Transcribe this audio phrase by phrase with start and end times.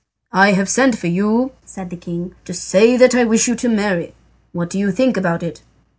[0.33, 3.69] "I have sent for you," said the king, "to say that I wish you to
[3.69, 4.15] marry.
[4.51, 5.61] What do you think about it?"